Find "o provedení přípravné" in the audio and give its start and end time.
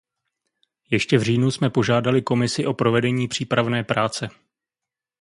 2.65-3.83